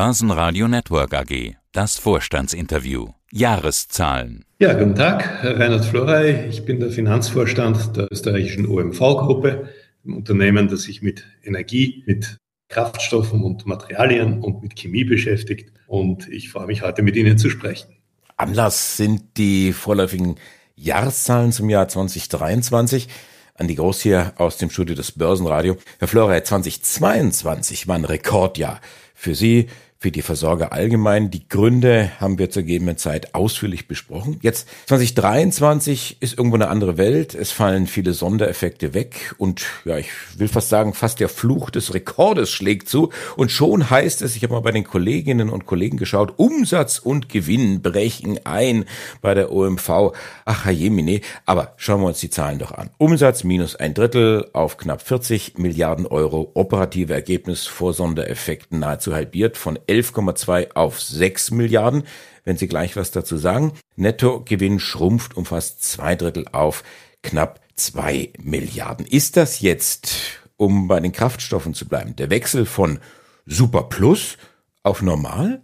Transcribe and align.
Börsenradio 0.00 0.68
Network 0.68 1.12
AG. 1.12 1.56
Das 1.72 1.98
Vorstandsinterview. 1.98 3.08
Jahreszahlen. 3.32 4.44
Ja, 4.60 4.74
guten 4.74 4.94
Tag, 4.94 5.42
Herr 5.42 5.58
Reinhard 5.58 5.84
Florey. 5.84 6.48
Ich 6.48 6.64
bin 6.64 6.78
der 6.78 6.92
Finanzvorstand 6.92 7.96
der 7.96 8.06
österreichischen 8.12 8.68
OMV-Gruppe, 8.68 9.68
ein 10.06 10.12
Unternehmen, 10.12 10.68
das 10.68 10.82
sich 10.82 11.02
mit 11.02 11.24
Energie, 11.42 12.04
mit 12.06 12.36
Kraftstoffen 12.68 13.42
und 13.42 13.66
Materialien 13.66 14.40
und 14.40 14.62
mit 14.62 14.76
Chemie 14.76 15.02
beschäftigt. 15.02 15.72
Und 15.88 16.28
ich 16.28 16.48
freue 16.48 16.68
mich 16.68 16.82
heute 16.82 17.02
mit 17.02 17.16
Ihnen 17.16 17.36
zu 17.36 17.50
sprechen. 17.50 17.96
Anlass 18.36 18.96
sind 18.96 19.36
die 19.36 19.72
vorläufigen 19.72 20.36
Jahreszahlen 20.76 21.50
zum 21.50 21.68
Jahr 21.70 21.88
2023. 21.88 23.08
Andi 23.56 23.74
Groß 23.74 24.02
hier 24.02 24.34
aus 24.36 24.58
dem 24.58 24.70
Studio 24.70 24.94
des 24.94 25.10
Börsenradio. 25.10 25.76
Herr 25.98 26.06
Florey, 26.06 26.44
2022 26.44 27.88
war 27.88 27.96
ein 27.96 28.04
Rekordjahr 28.04 28.80
für 29.12 29.34
Sie, 29.34 29.66
für 30.00 30.12
die 30.12 30.22
Versorger 30.22 30.72
allgemein. 30.72 31.30
Die 31.30 31.48
Gründe 31.48 32.12
haben 32.20 32.38
wir 32.38 32.50
zur 32.50 32.62
gegebenen 32.62 32.98
Zeit 32.98 33.34
ausführlich 33.34 33.88
besprochen. 33.88 34.38
Jetzt 34.42 34.68
2023 34.86 36.18
ist 36.20 36.38
irgendwo 36.38 36.54
eine 36.54 36.68
andere 36.68 36.98
Welt. 36.98 37.34
Es 37.34 37.50
fallen 37.50 37.88
viele 37.88 38.12
Sondereffekte 38.12 38.94
weg 38.94 39.34
und 39.38 39.66
ja, 39.84 39.98
ich 39.98 40.10
will 40.36 40.46
fast 40.46 40.68
sagen, 40.68 40.94
fast 40.94 41.18
der 41.18 41.28
Fluch 41.28 41.70
des 41.70 41.94
Rekordes 41.94 42.50
schlägt 42.50 42.88
zu. 42.88 43.10
Und 43.36 43.50
schon 43.50 43.90
heißt 43.90 44.22
es, 44.22 44.36
ich 44.36 44.44
habe 44.44 44.54
mal 44.54 44.60
bei 44.60 44.70
den 44.70 44.84
Kolleginnen 44.84 45.50
und 45.50 45.66
Kollegen 45.66 45.96
geschaut, 45.96 46.34
Umsatz 46.36 47.00
und 47.00 47.28
Gewinn 47.28 47.82
brechen 47.82 48.38
ein 48.44 48.84
bei 49.20 49.34
der 49.34 49.50
OMV. 49.50 50.12
Ach, 50.44 50.70
Jemine. 50.70 51.22
Aber 51.44 51.74
schauen 51.76 52.02
wir 52.02 52.06
uns 52.06 52.20
die 52.20 52.30
Zahlen 52.30 52.60
doch 52.60 52.70
an. 52.70 52.90
Umsatz 52.98 53.42
minus 53.42 53.74
ein 53.74 53.94
Drittel 53.94 54.48
auf 54.52 54.76
knapp 54.76 55.02
40 55.02 55.58
Milliarden 55.58 56.06
Euro. 56.06 56.52
Operative 56.54 57.12
Ergebnis 57.12 57.66
vor 57.66 57.94
Sondereffekten 57.94 58.78
nahezu 58.78 59.12
halbiert 59.12 59.56
von 59.56 59.76
11,2 59.88 60.72
auf 60.74 61.00
6 61.00 61.50
Milliarden. 61.52 62.04
Wenn 62.44 62.56
Sie 62.56 62.68
gleich 62.68 62.96
was 62.96 63.10
dazu 63.10 63.36
sagen. 63.36 63.72
Nettogewinn 63.96 64.80
schrumpft 64.80 65.36
um 65.36 65.44
fast 65.44 65.82
zwei 65.82 66.14
Drittel 66.14 66.46
auf 66.52 66.82
knapp 67.22 67.60
2 67.76 68.32
Milliarden. 68.42 69.06
Ist 69.06 69.36
das 69.36 69.60
jetzt, 69.60 70.40
um 70.56 70.88
bei 70.88 71.00
den 71.00 71.12
Kraftstoffen 71.12 71.74
zu 71.74 71.86
bleiben, 71.86 72.16
der 72.16 72.30
Wechsel 72.30 72.66
von 72.66 72.98
Super 73.46 73.84
Plus 73.84 74.38
auf 74.82 75.02
Normal? 75.02 75.62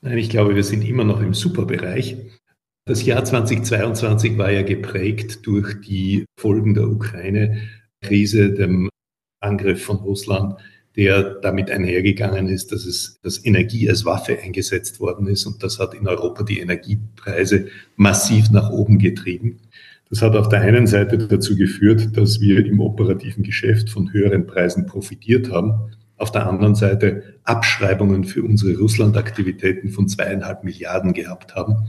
Nein, 0.00 0.18
ich 0.18 0.30
glaube, 0.30 0.56
wir 0.56 0.64
sind 0.64 0.82
immer 0.82 1.04
noch 1.04 1.20
im 1.20 1.34
Superbereich. 1.34 2.16
Das 2.84 3.04
Jahr 3.04 3.24
2022 3.24 4.36
war 4.38 4.50
ja 4.50 4.62
geprägt 4.62 5.46
durch 5.46 5.80
die 5.80 6.24
Folgen 6.38 6.74
der 6.74 6.88
Ukraine-Krise, 6.88 8.52
dem 8.52 8.88
Angriff 9.40 9.84
von 9.84 9.98
Russland 9.98 10.56
der 10.96 11.36
damit 11.40 11.70
einhergegangen 11.70 12.48
ist, 12.48 12.72
dass 12.72 12.84
es, 12.84 13.18
dass 13.22 13.44
Energie 13.44 13.88
als 13.88 14.04
Waffe 14.04 14.38
eingesetzt 14.38 15.00
worden 15.00 15.26
ist 15.26 15.46
und 15.46 15.62
das 15.62 15.78
hat 15.78 15.94
in 15.94 16.06
Europa 16.06 16.42
die 16.42 16.60
Energiepreise 16.60 17.66
massiv 17.96 18.50
nach 18.50 18.70
oben 18.70 18.98
getrieben. 18.98 19.58
Das 20.10 20.20
hat 20.20 20.36
auf 20.36 20.50
der 20.50 20.60
einen 20.60 20.86
Seite 20.86 21.16
dazu 21.16 21.56
geführt, 21.56 22.16
dass 22.18 22.40
wir 22.40 22.66
im 22.66 22.80
operativen 22.80 23.42
Geschäft 23.42 23.88
von 23.88 24.12
höheren 24.12 24.46
Preisen 24.46 24.84
profitiert 24.84 25.50
haben. 25.50 25.72
Auf 26.18 26.30
der 26.30 26.46
anderen 26.46 26.74
Seite 26.74 27.38
Abschreibungen 27.44 28.24
für 28.24 28.42
unsere 28.42 28.78
Russland-Aktivitäten 28.78 29.88
von 29.88 30.08
zweieinhalb 30.08 30.64
Milliarden 30.64 31.14
gehabt 31.14 31.54
haben. 31.54 31.88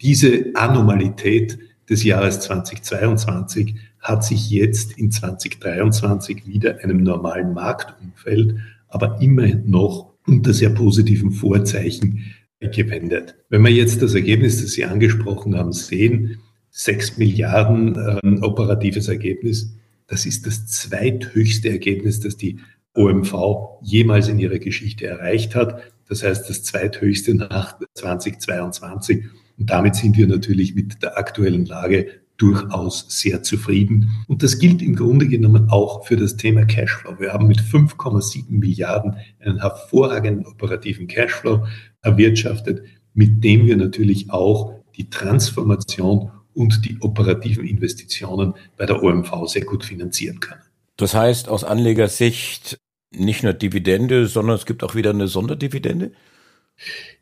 Diese 0.00 0.52
Anomalität 0.54 1.58
des 1.90 2.04
Jahres 2.04 2.40
2022 2.40 3.74
hat 3.98 4.24
sich 4.24 4.48
jetzt 4.48 4.96
in 4.96 5.10
2023 5.10 6.46
wieder 6.46 6.78
einem 6.82 7.02
normalen 7.02 7.52
Marktumfeld, 7.52 8.54
aber 8.88 9.20
immer 9.20 9.48
noch 9.66 10.14
unter 10.26 10.54
sehr 10.54 10.70
positiven 10.70 11.32
Vorzeichen 11.32 12.24
gewendet. 12.60 13.34
Wenn 13.48 13.62
wir 13.62 13.72
jetzt 13.72 14.02
das 14.02 14.14
Ergebnis, 14.14 14.62
das 14.62 14.72
Sie 14.72 14.84
angesprochen 14.84 15.56
haben, 15.56 15.72
sehen, 15.72 16.38
6 16.70 17.18
Milliarden 17.18 17.96
äh, 17.96 18.40
operatives 18.42 19.08
Ergebnis, 19.08 19.74
das 20.06 20.26
ist 20.26 20.46
das 20.46 20.66
zweithöchste 20.66 21.70
Ergebnis, 21.70 22.20
das 22.20 22.36
die 22.36 22.58
OMV 22.94 23.80
jemals 23.82 24.28
in 24.28 24.38
ihrer 24.38 24.58
Geschichte 24.58 25.06
erreicht 25.06 25.54
hat. 25.54 25.82
Das 26.08 26.22
heißt, 26.22 26.48
das 26.48 26.62
zweithöchste 26.62 27.34
nach 27.34 27.78
2022. 27.94 29.24
Und 29.60 29.68
damit 29.68 29.94
sind 29.94 30.16
wir 30.16 30.26
natürlich 30.26 30.74
mit 30.74 31.02
der 31.02 31.18
aktuellen 31.18 31.66
Lage 31.66 32.08
durchaus 32.38 33.04
sehr 33.08 33.42
zufrieden. 33.42 34.24
Und 34.26 34.42
das 34.42 34.58
gilt 34.58 34.80
im 34.80 34.96
Grunde 34.96 35.28
genommen 35.28 35.68
auch 35.68 36.06
für 36.06 36.16
das 36.16 36.36
Thema 36.36 36.64
Cashflow. 36.64 37.20
Wir 37.20 37.34
haben 37.34 37.46
mit 37.46 37.60
5,7 37.60 38.46
Milliarden 38.48 39.16
einen 39.38 39.60
hervorragenden 39.60 40.46
operativen 40.46 41.06
Cashflow 41.06 41.66
erwirtschaftet, 42.00 42.82
mit 43.12 43.44
dem 43.44 43.66
wir 43.66 43.76
natürlich 43.76 44.30
auch 44.30 44.72
die 44.96 45.10
Transformation 45.10 46.30
und 46.54 46.86
die 46.86 46.96
operativen 47.00 47.66
Investitionen 47.66 48.54
bei 48.78 48.86
der 48.86 49.02
OMV 49.02 49.46
sehr 49.46 49.66
gut 49.66 49.84
finanzieren 49.84 50.40
können. 50.40 50.62
Das 50.96 51.14
heißt 51.14 51.50
aus 51.50 51.64
Anlegersicht 51.64 52.78
nicht 53.10 53.42
nur 53.42 53.52
Dividende, 53.52 54.26
sondern 54.26 54.56
es 54.56 54.64
gibt 54.64 54.82
auch 54.82 54.94
wieder 54.94 55.10
eine 55.10 55.28
Sonderdividende? 55.28 56.12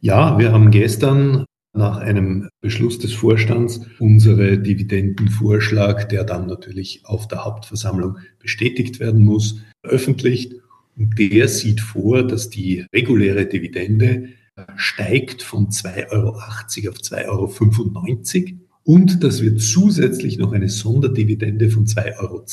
Ja, 0.00 0.38
wir 0.38 0.52
haben 0.52 0.70
gestern 0.70 1.44
nach 1.72 1.98
einem 1.98 2.48
Beschluss 2.60 2.98
des 2.98 3.12
Vorstands 3.12 3.80
unsere 3.98 4.58
Dividendenvorschlag, 4.58 6.08
der 6.08 6.24
dann 6.24 6.46
natürlich 6.46 7.02
auf 7.04 7.28
der 7.28 7.44
Hauptversammlung 7.44 8.18
bestätigt 8.38 9.00
werden 9.00 9.24
muss, 9.24 9.60
veröffentlicht. 9.82 10.54
Und 10.96 11.18
der 11.18 11.48
sieht 11.48 11.80
vor, 11.80 12.26
dass 12.26 12.50
die 12.50 12.86
reguläre 12.92 13.46
Dividende 13.46 14.30
steigt 14.76 15.42
von 15.42 15.68
2,80 15.68 16.10
Euro 16.10 16.30
auf 16.30 16.98
2,95 16.98 18.46
Euro 18.46 18.58
und 18.84 19.22
dass 19.22 19.42
wir 19.42 19.56
zusätzlich 19.58 20.38
noch 20.38 20.52
eine 20.52 20.68
Sonderdividende 20.68 21.70
von 21.70 21.86
2,10 21.86 22.18
Euro 22.20 22.44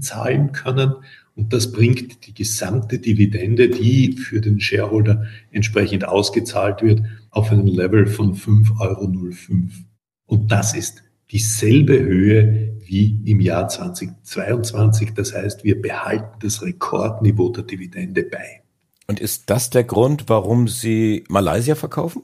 zahlen 0.00 0.52
können. 0.52 0.94
Und 1.34 1.52
das 1.52 1.72
bringt 1.72 2.26
die 2.26 2.34
gesamte 2.34 2.98
Dividende, 2.98 3.68
die 3.68 4.12
für 4.12 4.40
den 4.40 4.60
Shareholder 4.60 5.24
entsprechend 5.50 6.06
ausgezahlt 6.06 6.82
wird, 6.82 7.02
auf 7.30 7.50
einen 7.50 7.66
Level 7.66 8.06
von 8.06 8.34
5,05 8.34 8.80
Euro. 8.80 9.22
Und 10.26 10.52
das 10.52 10.74
ist 10.74 11.02
dieselbe 11.30 11.98
Höhe 11.98 12.76
wie 12.84 13.22
im 13.24 13.40
Jahr 13.40 13.68
2022. 13.68 15.14
Das 15.14 15.34
heißt, 15.34 15.64
wir 15.64 15.80
behalten 15.80 16.38
das 16.40 16.62
Rekordniveau 16.62 17.48
der 17.48 17.64
Dividende 17.64 18.22
bei. 18.24 18.62
Und 19.06 19.20
ist 19.20 19.48
das 19.48 19.70
der 19.70 19.84
Grund, 19.84 20.24
warum 20.28 20.68
Sie 20.68 21.24
Malaysia 21.28 21.74
verkaufen? 21.74 22.22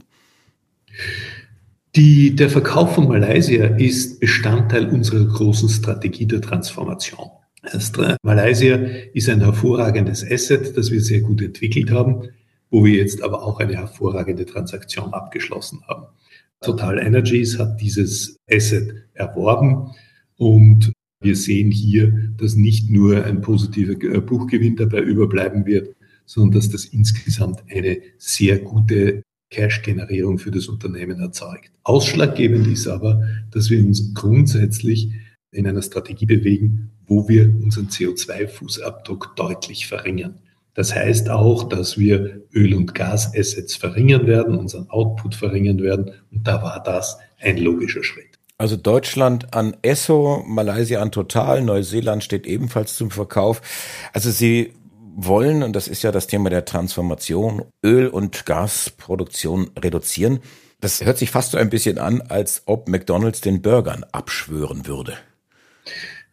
Die, 1.96 2.36
der 2.36 2.50
Verkauf 2.50 2.94
von 2.94 3.08
Malaysia 3.08 3.64
ist 3.76 4.20
Bestandteil 4.20 4.88
unserer 4.88 5.25
großen 5.25 5.69
Strategie 5.69 6.26
der 6.26 6.42
Transformation. 6.42 7.30
Malaysia 8.22 8.76
ist 9.12 9.28
ein 9.28 9.40
hervorragendes 9.40 10.24
Asset, 10.24 10.76
das 10.76 10.90
wir 10.90 11.00
sehr 11.00 11.20
gut 11.20 11.42
entwickelt 11.42 11.90
haben 11.90 12.28
wo 12.70 12.84
wir 12.84 12.94
jetzt 12.94 13.22
aber 13.22 13.42
auch 13.42 13.60
eine 13.60 13.76
hervorragende 13.76 14.46
Transaktion 14.46 15.12
abgeschlossen 15.12 15.82
haben. 15.88 16.06
Total 16.60 16.98
Energies 16.98 17.58
hat 17.58 17.80
dieses 17.80 18.36
Asset 18.50 19.06
erworben 19.14 19.90
und 20.36 20.92
wir 21.20 21.36
sehen 21.36 21.70
hier, 21.70 22.32
dass 22.36 22.54
nicht 22.54 22.90
nur 22.90 23.24
ein 23.24 23.40
positiver 23.40 23.94
Buchgewinn 24.20 24.76
dabei 24.76 25.00
überbleiben 25.00 25.66
wird, 25.66 25.94
sondern 26.26 26.58
dass 26.60 26.70
das 26.70 26.84
insgesamt 26.84 27.62
eine 27.68 27.98
sehr 28.18 28.58
gute 28.58 29.22
Cash-Generierung 29.50 30.38
für 30.38 30.50
das 30.50 30.68
Unternehmen 30.68 31.20
erzeugt. 31.20 31.72
Ausschlaggebend 31.84 32.66
ist 32.66 32.86
aber, 32.86 33.22
dass 33.50 33.70
wir 33.70 33.82
uns 33.82 34.12
grundsätzlich 34.14 35.10
in 35.50 35.66
einer 35.66 35.82
Strategie 35.82 36.26
bewegen, 36.26 36.91
wo 37.06 37.28
wir 37.28 37.44
unseren 37.62 37.88
CO2-Fußabdruck 37.88 39.34
deutlich 39.36 39.86
verringern. 39.86 40.41
Das 40.75 40.94
heißt 40.94 41.28
auch, 41.31 41.69
dass 41.69 41.98
wir 41.98 42.42
Öl- 42.54 42.75
und 42.75 42.94
Gasassets 42.94 43.75
verringern 43.75 44.26
werden, 44.26 44.56
unseren 44.56 44.88
Output 44.90 45.34
verringern 45.34 45.82
werden. 45.82 46.12
Und 46.31 46.46
da 46.46 46.62
war 46.62 46.82
das 46.82 47.19
ein 47.40 47.56
logischer 47.56 48.05
Schritt. 48.05 48.38
Also 48.58 48.76
Deutschland 48.76 49.55
an 49.55 49.76
Esso, 49.82 50.44
Malaysia 50.46 51.00
an 51.00 51.12
Total, 51.12 51.62
Neuseeland 51.62 52.22
steht 52.22 52.46
ebenfalls 52.46 52.96
zum 52.96 53.11
Verkauf. 53.11 53.62
Also 54.12 54.31
Sie 54.31 54.72
wollen, 55.17 55.64
und 55.64 55.75
das 55.75 55.88
ist 55.88 56.02
ja 56.02 56.12
das 56.12 56.28
Thema 56.28 56.49
der 56.49 56.64
Transformation, 56.64 57.64
Öl- 57.84 58.08
und 58.08 58.46
Gasproduktion 58.46 59.70
reduzieren. 59.78 60.40
Das 60.81 61.05
hört 61.05 61.19
sich 61.19 61.31
fast 61.31 61.52
so 61.52 61.58
ein 61.58 61.70
bisschen 61.70 61.99
an, 61.99 62.20
als 62.20 62.62
ob 62.67 62.88
McDonald's 62.88 63.40
den 63.40 63.62
Burgern 63.62 64.05
abschwören 64.12 64.87
würde. 64.87 65.14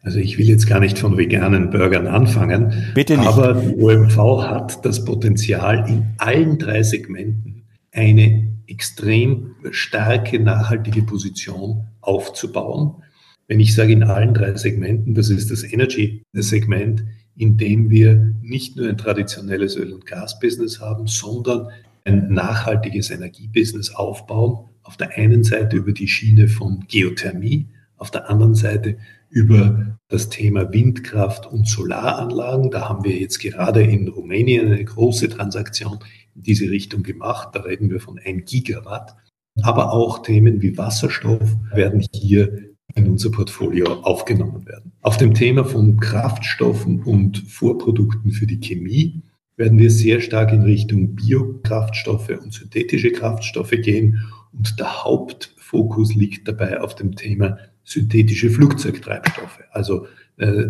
Also 0.02 0.20
ich 0.20 0.38
will 0.38 0.48
jetzt 0.48 0.68
gar 0.68 0.78
nicht 0.78 0.98
von 0.98 1.18
veganen 1.18 1.70
Burgern 1.70 2.06
anfangen. 2.06 2.92
Bitte 2.94 3.16
nicht. 3.16 3.26
Aber 3.26 3.54
die 3.54 3.74
OMV 3.74 4.16
hat 4.42 4.84
das 4.84 5.04
Potenzial, 5.04 5.88
in 5.88 6.06
allen 6.18 6.58
drei 6.58 6.84
Segmenten 6.84 7.64
eine 7.90 8.52
extrem 8.68 9.56
starke, 9.70 10.38
nachhaltige 10.38 11.02
Position 11.02 11.88
aufzubauen. 12.00 13.02
Wenn 13.48 13.58
ich 13.58 13.74
sage 13.74 13.92
in 13.92 14.04
allen 14.04 14.34
drei 14.34 14.54
Segmenten, 14.54 15.14
das 15.14 15.28
ist 15.28 15.50
das 15.50 15.64
Energy-Segment, 15.64 17.04
indem 17.36 17.90
wir 17.90 18.32
nicht 18.42 18.76
nur 18.76 18.88
ein 18.88 18.98
traditionelles 18.98 19.76
Öl- 19.76 19.92
und 19.92 20.06
Gasbusiness 20.06 20.80
haben, 20.80 21.06
sondern 21.06 21.68
ein 22.04 22.32
nachhaltiges 22.32 23.10
Energiebusiness 23.10 23.94
aufbauen. 23.94 24.68
Auf 24.82 24.96
der 24.96 25.16
einen 25.16 25.42
Seite 25.42 25.76
über 25.76 25.92
die 25.92 26.08
Schiene 26.08 26.48
von 26.48 26.84
Geothermie, 26.88 27.66
auf 27.96 28.10
der 28.10 28.30
anderen 28.30 28.54
Seite 28.54 28.98
über 29.36 29.98
das 30.08 30.30
Thema 30.30 30.72
Windkraft 30.72 31.44
und 31.44 31.68
Solaranlagen. 31.68 32.70
Da 32.70 32.88
haben 32.88 33.04
wir 33.04 33.14
jetzt 33.14 33.38
gerade 33.38 33.82
in 33.82 34.08
Rumänien 34.08 34.72
eine 34.72 34.82
große 34.82 35.28
Transaktion 35.28 35.98
in 36.34 36.42
diese 36.42 36.70
Richtung 36.70 37.02
gemacht. 37.02 37.50
Da 37.52 37.60
reden 37.60 37.90
wir 37.90 38.00
von 38.00 38.18
1 38.18 38.50
Gigawatt. 38.50 39.14
Aber 39.60 39.92
auch 39.92 40.22
Themen 40.22 40.62
wie 40.62 40.78
Wasserstoff 40.78 41.54
werden 41.74 42.06
hier 42.14 42.70
in 42.94 43.10
unser 43.10 43.30
Portfolio 43.30 43.92
aufgenommen 44.04 44.66
werden. 44.66 44.92
Auf 45.02 45.18
dem 45.18 45.34
Thema 45.34 45.66
von 45.66 45.98
Kraftstoffen 45.98 47.02
und 47.02 47.36
Vorprodukten 47.36 48.30
für 48.30 48.46
die 48.46 48.60
Chemie 48.60 49.20
werden 49.58 49.78
wir 49.78 49.90
sehr 49.90 50.22
stark 50.22 50.50
in 50.50 50.62
Richtung 50.62 51.14
Biokraftstoffe 51.14 52.30
und 52.30 52.54
synthetische 52.54 53.12
Kraftstoffe 53.12 53.76
gehen. 53.82 54.18
Und 54.54 54.80
der 54.80 55.04
Hauptfokus 55.04 56.14
liegt 56.14 56.48
dabei 56.48 56.80
auf 56.80 56.94
dem 56.94 57.16
Thema 57.16 57.58
synthetische 57.86 58.50
Flugzeugtreibstoffe, 58.50 59.60
also 59.70 60.06
äh, 60.36 60.66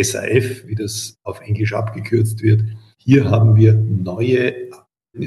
SAF, 0.00 0.66
wie 0.66 0.76
das 0.76 1.16
auf 1.24 1.40
Englisch 1.40 1.72
abgekürzt 1.72 2.42
wird. 2.42 2.62
Hier 2.98 3.30
haben 3.30 3.56
wir 3.56 3.74
neue 3.74 4.54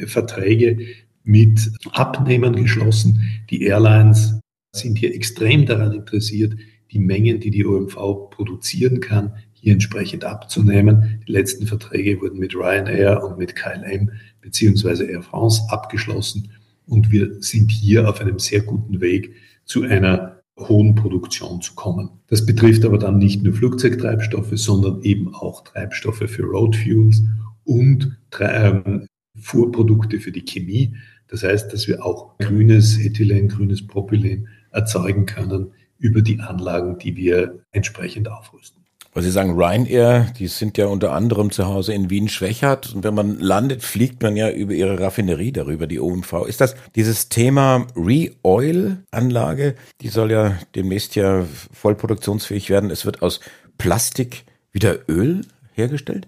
Verträge 0.05 0.79
mit 1.23 1.59
Abnehmern 1.91 2.55
geschlossen. 2.55 3.21
Die 3.49 3.63
Airlines 3.63 4.39
sind 4.73 4.97
hier 4.97 5.13
extrem 5.13 5.65
daran 5.65 5.93
interessiert, 5.93 6.53
die 6.91 6.99
Mengen, 6.99 7.39
die 7.39 7.51
die 7.51 7.65
OMV 7.65 8.29
produzieren 8.29 9.01
kann, 9.01 9.33
hier 9.53 9.73
entsprechend 9.73 10.23
abzunehmen. 10.23 11.23
Die 11.27 11.31
letzten 11.31 11.67
Verträge 11.67 12.21
wurden 12.21 12.39
mit 12.39 12.55
Ryanair 12.55 13.23
und 13.23 13.37
mit 13.37 13.55
KLM 13.55 14.11
beziehungsweise 14.41 15.05
Air 15.05 15.23
France 15.23 15.63
abgeschlossen 15.69 16.49
und 16.87 17.11
wir 17.11 17.41
sind 17.41 17.71
hier 17.71 18.09
auf 18.09 18.21
einem 18.21 18.39
sehr 18.39 18.61
guten 18.61 19.01
Weg 19.01 19.35
zu 19.65 19.83
einer 19.83 20.36
hohen 20.57 20.95
Produktion 20.95 21.61
zu 21.61 21.75
kommen. 21.75 22.09
Das 22.27 22.45
betrifft 22.45 22.85
aber 22.85 22.97
dann 22.97 23.17
nicht 23.17 23.43
nur 23.43 23.53
Flugzeugtreibstoffe, 23.53 24.51
sondern 24.53 25.01
eben 25.01 25.33
auch 25.33 25.63
Treibstoffe 25.63 26.23
für 26.27 26.43
Roadfuels 26.43 27.21
und 27.63 28.17
ähm, 28.39 29.07
Vorprodukte 29.35 30.19
für 30.19 30.31
die 30.31 30.45
Chemie. 30.45 30.95
Das 31.27 31.43
heißt, 31.43 31.71
dass 31.73 31.87
wir 31.87 32.05
auch 32.05 32.37
grünes 32.37 32.97
Ethylen, 32.97 33.49
grünes 33.49 33.85
Propylen 33.85 34.47
erzeugen 34.71 35.25
können 35.25 35.71
über 35.99 36.21
die 36.21 36.39
Anlagen, 36.39 36.97
die 36.97 37.15
wir 37.15 37.63
entsprechend 37.71 38.29
aufrüsten. 38.29 38.76
Weil 39.17 39.23
Sie 39.23 39.31
sagen, 39.31 39.59
Ryanair, 39.59 40.31
die 40.37 40.45
sind 40.45 40.77
ja 40.77 40.85
unter 40.85 41.11
anderem 41.11 41.49
zu 41.49 41.65
Hause 41.65 41.91
in 41.91 42.11
Wien-Schwächert. 42.11 42.93
Und 42.93 43.03
wenn 43.03 43.15
man 43.15 43.39
landet, 43.39 43.81
fliegt 43.81 44.21
man 44.21 44.37
ja 44.37 44.51
über 44.51 44.73
ihre 44.73 44.99
Raffinerie 44.99 45.51
darüber, 45.51 45.87
die 45.87 45.99
OMV. 45.99 46.45
Ist 46.47 46.61
das 46.61 46.75
dieses 46.95 47.27
Thema 47.27 47.87
Re-Oil-Anlage? 47.95 49.73
Die 50.01 50.09
soll 50.09 50.29
ja 50.29 50.59
demnächst 50.75 51.15
ja 51.15 51.47
voll 51.73 51.95
produktionsfähig 51.95 52.69
werden. 52.69 52.91
Es 52.91 53.07
wird 53.07 53.23
aus 53.23 53.39
Plastik 53.79 54.43
wieder 54.71 54.99
Öl 55.09 55.41
hergestellt? 55.73 56.27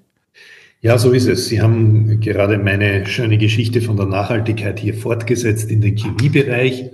Ja, 0.81 0.97
so 0.97 1.11
ist 1.11 1.27
es. 1.27 1.45
Sie 1.47 1.61
haben 1.61 2.19
gerade 2.21 2.57
meine 2.57 3.05
schöne 3.05 3.37
Geschichte 3.37 3.81
von 3.81 3.97
der 3.97 4.07
Nachhaltigkeit 4.07 4.79
hier 4.79 4.95
fortgesetzt 4.95 5.69
in 5.69 5.81
den 5.81 5.95
Chemiebereich. 5.95 6.89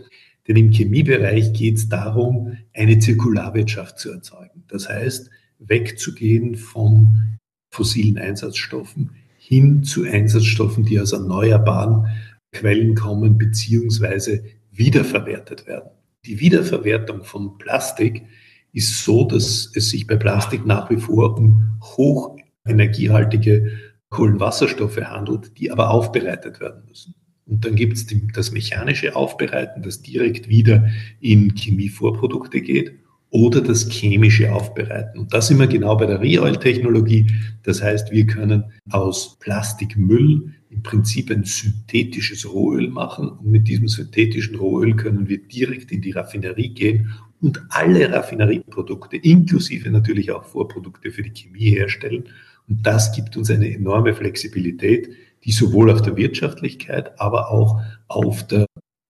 Denn 0.45 0.57
im 0.57 0.71
Chemiebereich 0.73 1.53
geht 1.53 1.77
es 1.77 1.87
darum, 1.87 2.57
eine 2.73 2.99
Zirkularwirtschaft 2.99 3.97
zu 3.97 4.11
erzeugen. 4.11 4.65
Das 4.67 4.89
heißt, 4.89 5.29
wegzugehen 5.59 6.55
von 6.55 7.37
fossilen 7.71 8.17
Einsatzstoffen 8.17 9.11
hin 9.37 9.83
zu 9.83 10.03
Einsatzstoffen, 10.03 10.85
die 10.85 10.99
aus 10.99 11.11
erneuerbaren 11.11 12.07
Quellen 12.51 12.95
kommen 12.95 13.37
beziehungsweise 13.37 14.43
wiederverwertet 14.71 15.67
werden. 15.67 15.91
Die 16.25 16.39
Wiederverwertung 16.39 17.23
von 17.23 17.57
Plastik 17.59 18.23
ist 18.73 19.03
so, 19.03 19.23
dass 19.25 19.71
es 19.75 19.89
sich 19.89 20.07
bei 20.07 20.15
Plastik 20.15 20.65
nach 20.65 20.89
wie 20.89 20.97
vor 20.97 21.37
um 21.37 21.79
hochenergiehaltige 21.81 23.71
Kohlenwasserstoffe 24.09 25.01
handelt, 25.01 25.57
die 25.59 25.71
aber 25.71 25.91
aufbereitet 25.91 26.59
werden 26.59 26.83
müssen. 26.87 27.13
Und 27.45 27.63
dann 27.63 27.75
gibt 27.75 27.93
es 27.93 28.07
das 28.33 28.51
mechanische 28.51 29.15
Aufbereiten, 29.15 29.83
das 29.83 30.01
direkt 30.01 30.49
wieder 30.49 30.89
in 31.19 31.53
Chemievorprodukte 31.55 32.61
geht 32.61 33.04
oder 33.35 33.59
das 33.59 33.89
chemische 33.89 34.53
Aufbereiten. 34.53 35.19
Und 35.19 35.33
da 35.33 35.41
sind 35.41 35.59
wir 35.59 35.67
genau 35.67 35.97
bei 35.97 36.05
der 36.05 36.21
Re-Oil-Technologie. 36.21 37.27
Das 37.63 37.83
heißt, 37.83 38.09
wir 38.09 38.25
können 38.25 38.63
aus 38.91 39.37
Plastikmüll 39.41 40.53
im 40.69 40.83
Prinzip 40.83 41.29
ein 41.31 41.43
synthetisches 41.43 42.49
Rohöl 42.49 42.89
machen. 42.89 43.27
Und 43.27 43.51
mit 43.51 43.67
diesem 43.67 43.89
synthetischen 43.89 44.55
Rohöl 44.55 44.95
können 44.95 45.27
wir 45.27 45.39
direkt 45.39 45.91
in 45.91 46.01
die 46.01 46.11
Raffinerie 46.11 46.69
gehen 46.69 47.11
und 47.41 47.61
alle 47.71 48.09
Raffinerieprodukte, 48.09 49.17
inklusive 49.17 49.91
natürlich 49.91 50.31
auch 50.31 50.45
Vorprodukte 50.45 51.11
für 51.11 51.21
die 51.21 51.33
Chemie 51.33 51.71
herstellen. 51.71 52.29
Und 52.69 52.87
das 52.87 53.11
gibt 53.11 53.35
uns 53.35 53.51
eine 53.51 53.69
enorme 53.69 54.13
Flexibilität, 54.13 55.09
die 55.43 55.51
sowohl 55.51 55.91
auf 55.91 56.01
der 56.01 56.15
Wirtschaftlichkeit, 56.15 57.19
aber 57.19 57.51
auch 57.51 57.81
auf 58.07 58.47
der 58.47 58.64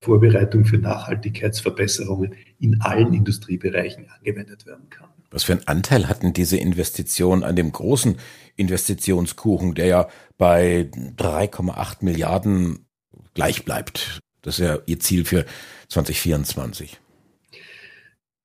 Vorbereitung 0.06 0.66
für 0.66 0.78
Nachhaltigkeitsverbesserungen 0.78 2.36
in 2.60 2.80
allen 2.82 3.14
Industriebereichen 3.14 4.06
angewendet 4.16 4.66
werden 4.66 4.90
kann. 4.90 5.10
Was 5.32 5.44
für 5.44 5.54
einen 5.54 5.68
Anteil 5.68 6.08
hatten 6.08 6.32
diese 6.32 6.58
Investitionen 6.58 7.44
an 7.44 7.56
dem 7.56 7.72
großen 7.72 8.18
Investitionskuchen, 8.56 9.74
der 9.74 9.86
ja 9.88 10.08
bei 10.38 10.90
3,8 11.18 11.98
Milliarden 12.02 12.86
gleich 13.34 13.66
bleibt? 13.66 14.20
Das 14.44 14.60
ist 14.60 14.66
ja 14.66 14.78
Ihr 14.86 15.00
Ziel 15.00 15.26
für 15.26 15.46
2024. 15.90 17.00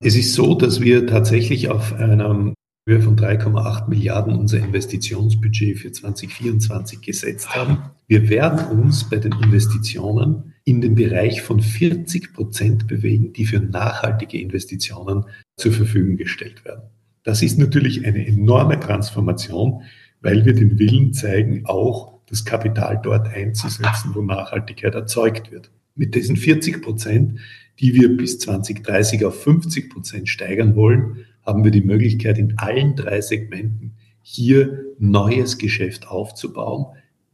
Es 0.03 0.17
ist 0.17 0.33
so, 0.33 0.55
dass 0.55 0.81
wir 0.81 1.07
tatsächlich 1.07 1.69
auf 1.69 1.93
einem 1.93 2.55
Höhe 2.89 3.03
von 3.03 3.17
3,8 3.17 3.89
Milliarden 3.91 4.35
unser 4.35 4.59
Investitionsbudget 4.59 5.79
für 5.79 5.93
2024 5.93 7.03
gesetzt 7.03 7.55
haben. 7.55 7.91
Wir 8.09 8.31
werden 8.31 8.79
uns 8.79 9.09
bei 9.09 9.19
den 9.19 9.33
Investitionen 9.33 10.55
in 10.71 10.81
den 10.81 10.95
Bereich 10.95 11.43
von 11.43 11.61
40 11.61 12.33
Prozent 12.33 12.87
bewegen, 12.87 13.33
die 13.33 13.45
für 13.45 13.59
nachhaltige 13.59 14.41
Investitionen 14.41 15.25
zur 15.57 15.73
Verfügung 15.73 16.17
gestellt 16.17 16.65
werden. 16.65 16.83
Das 17.25 17.43
ist 17.43 17.59
natürlich 17.59 18.07
eine 18.07 18.25
enorme 18.25 18.79
Transformation, 18.79 19.83
weil 20.21 20.45
wir 20.45 20.55
den 20.55 20.79
Willen 20.79 21.13
zeigen, 21.13 21.67
auch 21.67 22.21
das 22.27 22.45
Kapital 22.45 23.01
dort 23.03 23.27
einzusetzen, 23.27 24.15
wo 24.15 24.23
Nachhaltigkeit 24.23 24.95
erzeugt 24.95 25.51
wird. 25.51 25.73
Mit 25.97 26.15
diesen 26.15 26.37
40 26.37 26.83
Prozent, 26.83 27.41
die 27.81 27.93
wir 27.95 28.17
bis 28.17 28.39
2030 28.39 29.25
auf 29.25 29.43
50 29.43 29.91
Prozent 29.91 30.29
steigern 30.29 30.77
wollen, 30.77 31.27
haben 31.45 31.65
wir 31.65 31.73
die 31.73 31.83
Möglichkeit, 31.83 32.39
in 32.39 32.57
allen 32.59 32.95
drei 32.95 33.21
Segmenten 33.21 33.97
hier 34.23 34.85
neues 35.01 35.59
Geschäft 35.59 36.07
aufzubauen, 36.07 36.87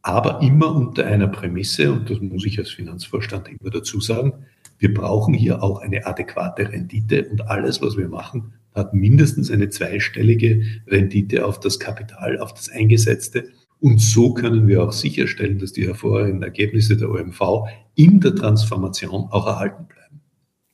aber 0.06 0.40
immer 0.40 0.72
unter 0.72 1.04
einer 1.04 1.26
Prämisse, 1.26 1.92
und 1.92 2.08
das 2.08 2.20
muss 2.20 2.46
ich 2.46 2.60
als 2.60 2.70
Finanzvorstand 2.70 3.48
immer 3.48 3.70
dazu 3.70 4.00
sagen, 4.00 4.34
wir 4.78 4.94
brauchen 4.94 5.34
hier 5.34 5.64
auch 5.64 5.80
eine 5.80 6.06
adäquate 6.06 6.70
Rendite 6.70 7.28
und 7.28 7.48
alles, 7.48 7.82
was 7.82 7.96
wir 7.96 8.08
machen, 8.08 8.52
hat 8.72 8.94
mindestens 8.94 9.50
eine 9.50 9.68
zweistellige 9.68 10.62
Rendite 10.86 11.44
auf 11.44 11.58
das 11.58 11.80
Kapital, 11.80 12.38
auf 12.38 12.54
das 12.54 12.68
Eingesetzte. 12.68 13.48
Und 13.80 14.00
so 14.00 14.32
können 14.32 14.68
wir 14.68 14.84
auch 14.84 14.92
sicherstellen, 14.92 15.58
dass 15.58 15.72
die 15.72 15.88
hervorragenden 15.88 16.44
Ergebnisse 16.44 16.96
der 16.96 17.10
OMV 17.10 17.66
in 17.96 18.20
der 18.20 18.36
Transformation 18.36 19.26
auch 19.30 19.48
erhalten 19.48 19.86
bleiben. 19.88 20.20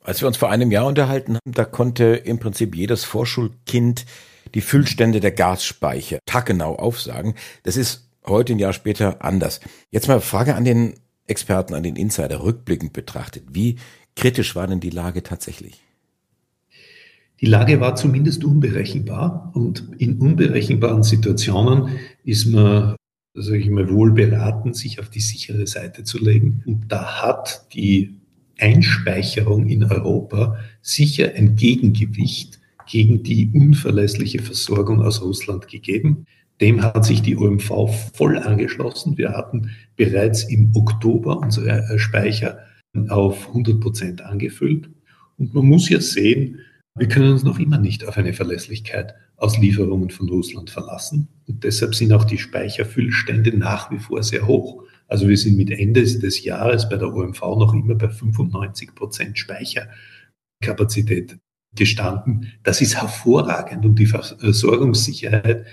Als 0.05 0.21
wir 0.21 0.29
uns 0.29 0.37
vor 0.37 0.51
einem 0.51 0.71
Jahr 0.71 0.87
unterhalten 0.87 1.37
haben, 1.37 1.53
da 1.55 1.65
konnte 1.65 2.05
im 2.05 2.39
Prinzip 2.39 2.77
jedes 2.77 3.05
Vorschulkind 3.05 4.05
die 4.55 4.61
Füllstände 4.61 5.21
der 5.21 5.33
Gasspeicher 5.33 6.19
taggenau 6.27 6.77
aufsagen. 6.77 7.35
Das 7.63 7.79
ist 7.79 8.12
heute 8.27 8.53
ein 8.53 8.59
Jahr 8.59 8.73
später 8.73 9.25
anders. 9.25 9.61
Jetzt 9.91 10.09
mal 10.09 10.21
Frage 10.21 10.55
an 10.55 10.65
den 10.65 10.95
Experten, 11.27 11.75
an 11.75 11.83
den 11.83 11.97
Insider, 11.97 12.43
rückblickend 12.43 12.93
betrachtet. 12.93 13.45
Wie 13.51 13.77
kritisch 14.17 14.55
war 14.55 14.67
denn 14.67 14.81
die 14.81 14.91
Lage 14.91 15.23
tatsächlich? 15.23 15.81
Die 17.41 17.47
Lage 17.47 17.81
war 17.81 17.97
zumindest 17.97 18.45
unberechenbar 18.45 19.51
und 19.55 19.85
in 19.99 20.19
unberechenbaren 20.19 21.03
Situationen 21.03 21.99
ist 22.23 22.47
man, 22.47 22.95
sage 23.35 23.59
ich 23.59 23.69
mal, 23.69 23.91
wohl 23.93 24.13
beraten, 24.13 24.75
sich 24.75 25.01
auf 25.01 25.11
die 25.11 25.21
sichere 25.21 25.67
Seite 25.67 26.05
zu 26.05 26.23
legen. 26.23 26.63
Und 26.67 26.85
da 26.89 27.21
hat 27.21 27.67
die 27.75 28.15
Einspeicherung 28.61 29.69
in 29.69 29.83
Europa 29.83 30.57
sicher 30.83 31.33
ein 31.35 31.57
Gegengewicht 31.57 32.61
gegen 32.87 33.25
die 33.25 33.51
unverlässliche 33.53 34.41
Versorgung 34.41 35.03
aus 35.03 35.21
Russland 35.21 35.67
gegeben. 35.67 36.27
Dem 36.63 36.81
hat 36.81 37.05
sich 37.05 37.21
die 37.23 37.37
OMV 37.37 37.91
voll 38.15 38.39
angeschlossen. 38.39 39.19
Wir 39.19 39.33
hatten 39.33 39.71
bereits 39.97 40.45
im 40.45 40.71
Oktober 40.77 41.39
unsere 41.39 41.99
Speicher 41.99 42.61
auf 43.09 43.49
100 43.49 43.81
Prozent 43.81 44.23
angefüllt. 44.23 44.89
Und 45.39 45.55
man 45.55 45.67
muss 45.67 45.89
ja 45.89 46.01
sehen, 46.01 46.61
wir 46.97 47.09
können 47.09 47.33
uns 47.33 47.43
noch 47.43 47.59
immer 47.59 47.79
nicht 47.79 48.07
auf 48.07 48.17
eine 48.17 48.33
Verlässlichkeit 48.33 49.13
Auslieferungen 49.39 50.11
von 50.11 50.29
Russland 50.29 50.71
verlassen. 50.71 51.27
Und 51.49 51.65
deshalb 51.65 51.97
sind 51.97 52.13
auch 52.13 52.23
die 52.23 52.39
Speicherfüllstände 52.39 53.59
nach 53.59 53.91
wie 53.91 53.99
vor 53.99 54.23
sehr 54.23 54.47
hoch. 54.47 54.85
Also 55.09 55.29
wir 55.29 55.37
sind 55.37 55.57
mit 55.57 55.73
Ende 55.73 56.03
des 56.03 56.45
Jahres 56.45 56.89
bei 56.89 56.97
der 56.97 57.13
OMV 57.13 57.41
noch 57.41 57.75
immer 57.75 57.97
bei 57.97 58.09
95 58.09 58.95
Prozent 58.95 59.37
Speicherkapazität 59.37 61.39
gestanden. 61.75 62.53
Das 62.63 62.81
ist 62.81 63.01
hervorragend, 63.01 63.85
um 63.85 63.97
die 63.97 64.07
Versorgungssicherheit 64.07 65.67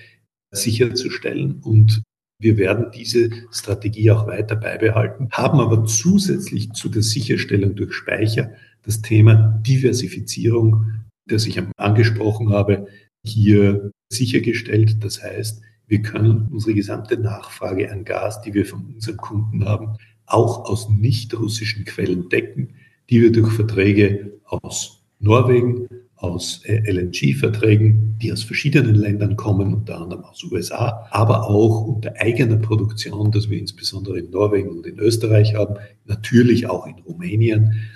sicherzustellen. 0.51 1.59
Und 1.61 2.01
wir 2.41 2.57
werden 2.57 2.87
diese 2.93 3.29
Strategie 3.51 4.11
auch 4.11 4.27
weiter 4.27 4.55
beibehalten, 4.55 5.29
haben 5.31 5.59
aber 5.59 5.85
zusätzlich 5.85 6.71
zu 6.71 6.89
der 6.89 7.01
Sicherstellung 7.01 7.75
durch 7.75 7.93
Speicher 7.93 8.51
das 8.83 9.01
Thema 9.01 9.59
Diversifizierung, 9.65 10.85
das 11.27 11.45
ich 11.45 11.61
angesprochen 11.77 12.51
habe, 12.51 12.87
hier 13.25 13.91
sichergestellt. 14.11 15.03
Das 15.03 15.21
heißt, 15.21 15.61
wir 15.87 16.01
können 16.01 16.47
unsere 16.51 16.73
gesamte 16.73 17.17
Nachfrage 17.17 17.91
an 17.91 18.05
Gas, 18.05 18.41
die 18.41 18.53
wir 18.53 18.65
von 18.65 18.85
unseren 18.93 19.17
Kunden 19.17 19.65
haben, 19.65 19.97
auch 20.25 20.65
aus 20.69 20.89
nicht 20.89 21.37
russischen 21.37 21.83
Quellen 21.85 22.29
decken, 22.29 22.75
die 23.09 23.21
wir 23.21 23.31
durch 23.31 23.51
Verträge 23.51 24.39
aus 24.45 25.03
Norwegen, 25.19 25.87
aus 26.19 26.63
äh, 26.65 26.81
LNG-Verträgen, 26.91 28.17
die 28.21 28.31
aus 28.31 28.43
verschiedenen 28.43 28.95
Ländern 28.95 29.37
kommen, 29.37 29.73
unter 29.73 30.01
anderem 30.01 30.25
aus 30.25 30.43
USA, 30.43 31.07
aber 31.11 31.49
auch 31.49 31.85
unter 31.85 32.13
eigener 32.17 32.57
Produktion, 32.57 33.31
das 33.31 33.49
wir 33.49 33.57
insbesondere 33.57 34.19
in 34.19 34.29
Norwegen 34.29 34.69
und 34.69 34.85
in 34.85 34.99
Österreich 34.99 35.55
haben, 35.55 35.75
natürlich 36.05 36.67
auch 36.67 36.85
in 36.85 36.99
Rumänien, 36.99 37.89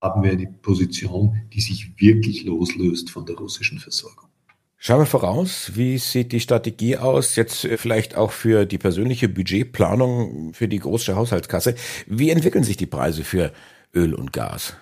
haben 0.00 0.22
wir 0.22 0.32
eine 0.32 0.46
Position, 0.46 1.36
die 1.52 1.60
sich 1.60 1.92
wirklich 1.98 2.44
loslöst 2.44 3.10
von 3.10 3.26
der 3.26 3.36
russischen 3.36 3.78
Versorgung. 3.78 4.28
Schauen 4.80 5.00
wir 5.00 5.06
voraus, 5.06 5.72
wie 5.74 5.98
sieht 5.98 6.30
die 6.30 6.38
Strategie 6.38 6.96
aus, 6.96 7.34
jetzt 7.36 7.64
äh, 7.64 7.76
vielleicht 7.76 8.16
auch 8.16 8.32
für 8.32 8.64
die 8.66 8.78
persönliche 8.78 9.28
Budgetplanung 9.28 10.52
für 10.52 10.68
die 10.68 10.78
große 10.78 11.14
Haushaltskasse. 11.14 11.74
Wie 12.06 12.30
entwickeln 12.30 12.64
sich 12.64 12.76
die 12.76 12.86
Preise 12.86 13.24
für 13.24 13.52
Öl 13.94 14.14
und 14.14 14.32
Gas? 14.32 14.76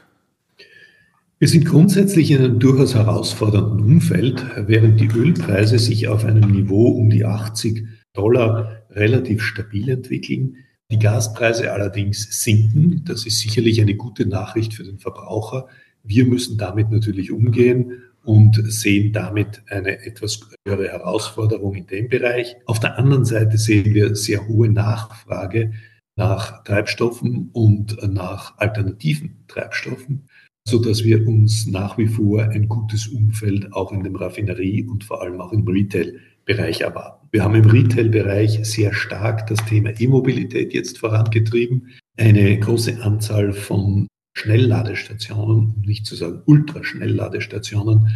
Wir 1.38 1.48
sind 1.48 1.66
grundsätzlich 1.66 2.30
in 2.30 2.38
einem 2.38 2.58
durchaus 2.58 2.94
herausfordernden 2.94 3.80
Umfeld, 3.80 4.42
während 4.56 4.98
die 4.98 5.08
Ölpreise 5.08 5.78
sich 5.78 6.08
auf 6.08 6.24
einem 6.24 6.50
Niveau 6.50 6.88
um 6.88 7.10
die 7.10 7.26
80 7.26 7.86
Dollar 8.14 8.84
relativ 8.88 9.42
stabil 9.42 9.90
entwickeln. 9.90 10.56
Die 10.90 10.98
Gaspreise 10.98 11.72
allerdings 11.72 12.42
sinken. 12.42 13.02
Das 13.04 13.26
ist 13.26 13.40
sicherlich 13.40 13.82
eine 13.82 13.96
gute 13.96 14.24
Nachricht 14.24 14.72
für 14.72 14.84
den 14.84 14.98
Verbraucher. 14.98 15.68
Wir 16.02 16.24
müssen 16.24 16.56
damit 16.56 16.90
natürlich 16.90 17.30
umgehen 17.30 18.04
und 18.24 18.54
sehen 18.72 19.12
damit 19.12 19.62
eine 19.68 20.06
etwas 20.06 20.40
höhere 20.66 20.88
Herausforderung 20.88 21.74
in 21.74 21.86
dem 21.86 22.08
Bereich. 22.08 22.56
Auf 22.64 22.80
der 22.80 22.98
anderen 22.98 23.26
Seite 23.26 23.58
sehen 23.58 23.92
wir 23.92 24.16
sehr 24.16 24.48
hohe 24.48 24.70
Nachfrage 24.70 25.72
nach 26.16 26.64
Treibstoffen 26.64 27.50
und 27.52 27.98
nach 28.10 28.56
alternativen 28.56 29.44
Treibstoffen 29.48 30.30
so 30.68 30.78
dass 30.80 31.04
wir 31.04 31.26
uns 31.26 31.66
nach 31.66 31.96
wie 31.96 32.08
vor 32.08 32.42
ein 32.42 32.68
gutes 32.68 33.06
Umfeld 33.06 33.72
auch 33.72 33.92
in 33.92 34.02
dem 34.02 34.16
Raffinerie 34.16 34.84
und 34.84 35.04
vor 35.04 35.22
allem 35.22 35.40
auch 35.40 35.52
im 35.52 35.66
Retail-Bereich 35.66 36.80
erwarten. 36.80 37.28
Wir 37.30 37.44
haben 37.44 37.54
im 37.54 37.70
Retail-Bereich 37.70 38.60
sehr 38.64 38.92
stark 38.92 39.46
das 39.46 39.64
Thema 39.64 39.90
E-Mobilität 39.98 40.74
jetzt 40.74 40.98
vorangetrieben, 40.98 41.92
eine 42.16 42.58
große 42.58 43.00
Anzahl 43.02 43.52
von 43.52 44.08
Schnellladestationen, 44.36 45.74
um 45.76 45.82
nicht 45.86 46.04
zu 46.04 46.16
sagen 46.16 46.42
Ultraschnellladestationen 46.44 48.08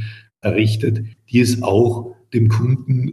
errichtet, 0.42 1.04
die 1.30 1.40
es 1.40 1.62
auch 1.62 2.16
dem 2.34 2.48
Kunden 2.48 3.12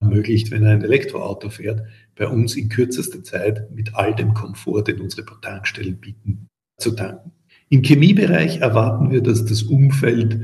ermöglicht, 0.00 0.50
wenn 0.50 0.62
er 0.62 0.72
ein 0.72 0.82
Elektroauto 0.82 1.50
fährt, 1.50 1.82
bei 2.14 2.28
uns 2.28 2.54
in 2.56 2.68
kürzester 2.68 3.22
Zeit 3.22 3.70
mit 3.74 3.94
all 3.94 4.14
dem 4.14 4.32
Komfort, 4.32 4.84
den 4.84 5.00
unsere 5.00 5.26
Tankstellen 5.40 5.98
bieten, 5.98 6.46
zu 6.78 6.92
tanken. 6.92 7.32
Im 7.68 7.82
Chemiebereich 7.82 8.58
erwarten 8.58 9.10
wir, 9.10 9.22
dass 9.22 9.44
das 9.44 9.64
Umfeld 9.64 10.40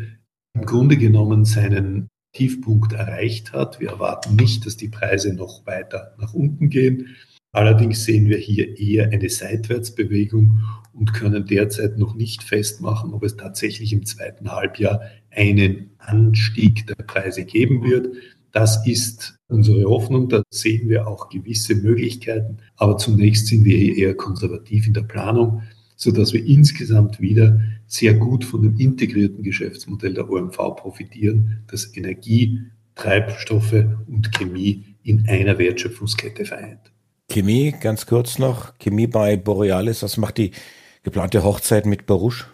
im 0.55 0.65
Grunde 0.67 0.97
genommen 0.97 1.45
seinen 1.45 2.09
Tiefpunkt 2.33 2.95
erreicht 2.95 3.53
hat. 3.53 3.79
Wir 3.79 3.91
erwarten 3.91 4.35
nicht, 4.37 4.67
dass 4.67 4.77
die 4.77 4.89
Preise 4.89 5.33
noch 5.33 5.65
weiter 5.65 6.15
nach 6.19 6.35
unten 6.35 6.69
gehen. 6.69 7.15
Allerdings 7.53 8.05
sehen 8.05 8.29
wir 8.29 8.39
hier 8.39 8.79
eher 8.79 9.11
eine 9.11 9.29
Seitwärtsbewegung 9.29 10.61
und 10.95 11.13
können 11.13 11.47
derzeit 11.47 11.97
noch 11.97 12.15
nicht 12.15 12.43
festmachen, 12.43 13.13
ob 13.13 13.23
es 13.23 13.37
tatsächlich 13.37 13.93
im 13.93 14.05
zweiten 14.05 14.51
Halbjahr 14.51 15.03
einen 15.31 15.91
Anstieg 15.99 16.87
der 16.87 17.05
Preise 17.05 17.45
geben 17.45 17.85
wird. 17.85 18.17
Das 18.51 18.87
ist 18.87 19.37
unsere 19.49 19.85
Hoffnung. 19.85 20.29
Da 20.29 20.43
sehen 20.51 20.89
wir 20.89 21.07
auch 21.07 21.29
gewisse 21.29 21.75
Möglichkeiten. 21.77 22.59
Aber 22.77 22.97
zunächst 22.97 23.47
sind 23.47 23.65
wir 23.65 23.97
eher 23.97 24.15
konservativ 24.15 24.87
in 24.87 24.95
der 24.95 25.03
Planung 25.03 25.63
sodass 25.97 26.33
wir 26.33 26.45
insgesamt 26.45 27.21
wieder 27.21 27.61
sehr 27.87 28.15
gut 28.15 28.45
von 28.45 28.63
dem 28.63 28.79
integrierten 28.79 29.43
Geschäftsmodell 29.43 30.15
der 30.15 30.31
OMV 30.31 30.57
profitieren, 30.77 31.63
das 31.71 31.97
Energie, 31.97 32.61
Treibstoffe 32.95 33.85
und 34.07 34.33
Chemie 34.33 34.85
in 35.03 35.29
einer 35.29 35.59
Wertschöpfungskette 35.59 36.45
vereint. 36.45 36.93
Chemie, 37.31 37.75
ganz 37.81 38.07
kurz 38.07 38.39
noch, 38.39 38.79
Chemie 38.79 39.07
bei 39.07 39.37
Borealis, 39.37 40.03
was 40.03 40.17
macht 40.17 40.39
die 40.39 40.53
geplante 41.03 41.43
Hochzeit 41.43 41.87
mit 41.87 42.07
Baruch? 42.07 42.45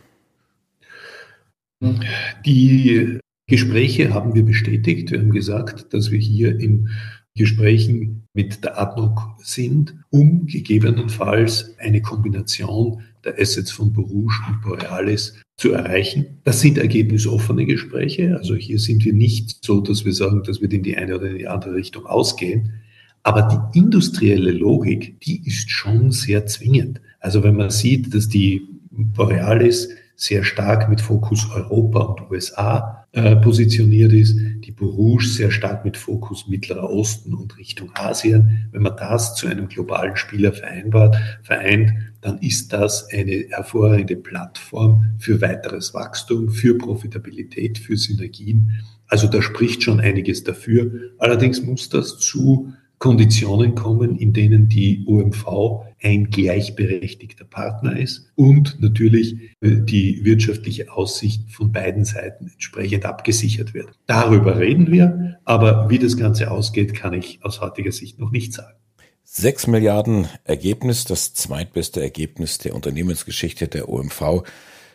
Die 2.45 3.19
Gespräche 3.47 4.13
haben 4.13 4.35
wir 4.35 4.45
bestätigt. 4.45 5.11
Wir 5.11 5.21
haben 5.21 5.31
gesagt, 5.31 5.95
dass 5.95 6.11
wir 6.11 6.19
hier 6.19 6.59
in 6.59 6.91
Gesprächen 7.39 8.27
mit 8.35 8.63
der 8.63 8.79
ADNOC 8.79 9.37
sind, 9.43 9.95
um 10.11 10.47
gegebenenfalls 10.47 11.75
eine 11.79 12.03
Kombination 12.03 13.03
der 13.25 13.39
Assets 13.39 13.71
von 13.71 13.93
Borouge 13.93 14.35
und 14.49 14.61
Borealis 14.63 15.35
zu 15.57 15.73
erreichen. 15.73 16.41
Das 16.45 16.61
sind 16.61 16.79
ergebnisoffene 16.79 17.65
Gespräche. 17.67 18.37
Also 18.37 18.55
hier 18.55 18.79
sind 18.79 19.05
wir 19.05 19.13
nicht 19.13 19.65
so, 19.65 19.81
dass 19.81 20.05
wir 20.05 20.13
sagen, 20.13 20.43
das 20.45 20.61
wird 20.61 20.73
in 20.73 20.83
die 20.83 20.97
eine 20.97 21.17
oder 21.17 21.31
in 21.31 21.39
die 21.39 21.49
andere 21.49 21.75
Richtung 21.75 22.07
ausgehen. 22.07 22.75
Aber 23.23 23.43
die 23.43 23.79
industrielle 23.79 24.53
Logik, 24.53 25.21
die 25.21 25.47
ist 25.47 25.71
schon 25.71 26.13
sehr 26.13 26.47
zwingend. 26.47 27.01
Also 27.21 27.43
wenn 27.43 27.57
man 27.57 27.71
sieht, 27.71 28.15
dass 28.15 28.29
die 28.29 28.63
Borealis 28.91 29.89
sehr 30.17 30.45
stark 30.45 30.89
mit 30.89 31.01
Fokus 31.01 31.49
Europa 31.51 32.01
und 32.01 32.31
USA 32.31 32.98
äh, 33.13 33.37
positioniert 33.37 34.13
ist, 34.13 34.37
die 34.65 34.71
Borouge 34.71 35.25
sehr 35.25 35.51
stark 35.51 35.85
mit 35.85 35.97
Fokus 35.97 36.47
Mittlerer 36.47 36.91
Osten 36.91 37.33
und 37.33 37.57
Richtung 37.57 37.91
Asien. 37.95 38.69
Wenn 38.71 38.83
man 38.83 38.97
das 38.97 39.35
zu 39.35 39.47
einem 39.47 39.69
globalen 39.69 40.15
Spieler 40.17 40.53
vereinbart, 40.53 41.17
vereint, 41.43 41.93
dann 42.21 42.39
ist 42.39 42.73
das 42.73 43.09
eine 43.11 43.47
hervorragende 43.49 44.17
Plattform 44.17 45.07
für 45.19 45.41
weiteres 45.41 45.95
Wachstum, 45.95 46.51
für 46.51 46.77
Profitabilität, 46.77 47.79
für 47.79 47.97
Synergien. 47.97 48.73
Also 49.07 49.27
da 49.27 49.41
spricht 49.41 49.83
schon 49.83 50.01
einiges 50.01 50.45
dafür. 50.45 50.91
Allerdings 51.17 51.63
muss 51.63 51.89
das 51.89 52.19
zu 52.19 52.75
Konditionen 52.99 53.75
kommen, 53.75 54.17
in 54.17 54.33
denen 54.33 54.69
die 54.69 55.05
OMV 55.07 55.85
ein 56.03 56.31
gleichberechtigter 56.31 57.45
Partner 57.45 57.99
ist 57.99 58.31
und 58.35 58.81
natürlich 58.81 59.35
äh, 59.61 59.77
die 59.81 60.25
wirtschaftliche 60.25 60.93
Aussicht 60.93 61.51
von 61.51 61.73
beiden 61.73 62.05
Seiten 62.05 62.49
entsprechend 62.49 63.05
abgesichert 63.05 63.75
wird. 63.75 63.91
Darüber 64.07 64.59
reden 64.59 64.91
wir, 64.91 65.39
aber 65.45 65.91
wie 65.91 65.99
das 65.99 66.17
Ganze 66.17 66.51
ausgeht, 66.51 66.95
kann 66.95 67.15
ich 67.15 67.41
aus 67.43 67.61
heutiger 67.61 67.93
Sicht 67.93 68.19
noch 68.19 68.31
nicht 68.31 68.53
sagen. 68.53 68.77
Sechs 69.25 69.67
Milliarden 69.67 70.27
Ergebnis, 70.45 71.05
das 71.05 71.35
zweitbeste 71.35 72.01
Ergebnis 72.01 72.59
der 72.59 72.75
Unternehmensgeschichte 72.75 73.69
der 73.69 73.89
OMV. 73.89 74.43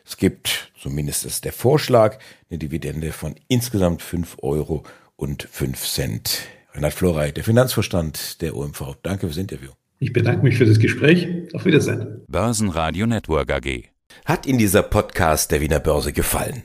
Es 0.06 0.18
gibt, 0.18 0.72
zumindest 0.82 1.26
ist 1.26 1.46
der 1.46 1.54
Vorschlag, 1.54 2.18
eine 2.50 2.58
Dividende 2.60 3.12
von 3.12 3.36
insgesamt 3.48 4.02
fünf 4.02 4.38
Euro 4.42 4.84
und 5.16 5.44
fünf 5.44 5.86
Cent. 5.86 6.42
Reinhard 6.74 6.94
Florey, 6.94 7.32
der 7.32 7.44
Finanzvorstand 7.44 8.42
der 8.42 8.56
OMV. 8.56 8.96
Danke 9.04 9.28
fürs 9.28 9.38
Interview. 9.38 9.70
Ich 10.00 10.12
bedanke 10.12 10.44
mich 10.44 10.58
für 10.58 10.66
das 10.66 10.80
Gespräch. 10.80 11.28
Auf 11.54 11.66
Wiedersehen. 11.66 12.22
Börsenradio 12.28 13.06
Network 13.06 13.52
AG. 13.52 13.84
Hat 14.26 14.46
Ihnen 14.48 14.58
dieser 14.58 14.82
Podcast 14.82 15.52
der 15.52 15.62
Wiener 15.62 15.80
Börse 15.80 16.14
gefallen? 16.14 16.64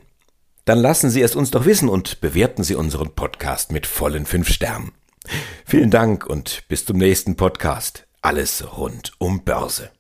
Dann 0.65 0.79
lassen 0.79 1.11
Sie 1.11 1.23
es 1.23 1.37
uns 1.37 1.51
doch 1.51 1.67
wissen 1.67 1.89
und 1.89 2.21
bewerten 2.21 2.65
Sie 2.65 2.75
unseren 2.75 3.15
Podcast 3.15 3.71
mit 3.71 3.87
vollen 3.87 4.27
fünf 4.27 4.49
Sternen. 4.49 4.93
Vielen 5.67 5.91
Dank 5.91 6.27
und 6.27 6.65
bis 6.69 6.87
zum 6.87 6.97
nächsten 6.97 7.37
Podcast. 7.37 8.07
Alles 8.23 8.77
rund 8.77 9.13
um 9.19 9.45
Börse. 9.45 9.91